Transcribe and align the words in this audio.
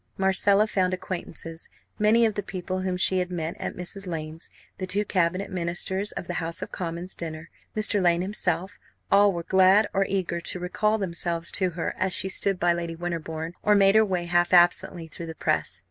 Marcella 0.17 0.65
found 0.65 0.95
acquaintances. 0.95 1.69
Many 1.99 2.25
of 2.25 2.33
the 2.33 2.41
people 2.41 2.79
whom 2.81 2.97
she 2.97 3.19
had 3.19 3.29
met 3.29 3.55
at 3.59 3.75
Mrs. 3.75 4.07
Lane's, 4.07 4.49
the 4.79 4.87
two 4.87 5.05
Cabinet 5.05 5.51
Ministers 5.51 6.11
of 6.13 6.25
the 6.25 6.41
House 6.41 6.63
of 6.63 6.71
Commons 6.71 7.15
dinner, 7.15 7.51
Mr. 7.77 8.01
Lane 8.01 8.23
himself 8.23 8.79
all 9.11 9.31
were 9.31 9.43
glad 9.43 9.87
or 9.93 10.07
eager 10.09 10.39
to 10.39 10.59
recall 10.59 10.97
themselves 10.97 11.51
to 11.51 11.69
her 11.77 11.93
as 11.99 12.13
she 12.13 12.29
stood 12.29 12.59
by 12.59 12.73
Lady 12.73 12.95
Winterbourne, 12.95 13.53
or 13.61 13.75
made 13.75 13.93
her 13.93 14.03
way 14.03 14.25
half 14.25 14.53
absently 14.53 15.05
through 15.05 15.27
the 15.27 15.35
press. 15.35 15.79